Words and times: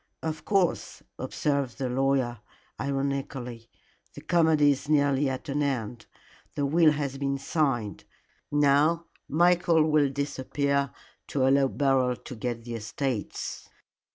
"Of 0.23 0.45
course," 0.45 1.03
observed 1.19 1.77
the 1.77 1.87
lawyer, 1.87 2.39
ironically, 2.79 3.69
"the 4.15 4.21
comedy 4.21 4.71
is 4.71 4.89
nearly 4.89 5.29
at 5.29 5.47
an 5.47 5.61
end. 5.61 6.07
The 6.55 6.65
will 6.65 6.93
has 6.93 7.19
been 7.19 7.37
signed. 7.37 8.05
Now 8.51 9.05
Michael 9.29 9.83
will 9.91 10.09
disappear 10.09 10.89
to 11.27 11.47
allow 11.47 11.67
Beryl 11.67 12.15
to 12.15 12.35
get 12.35 12.63
the 12.63 12.73
estates." 12.73 13.69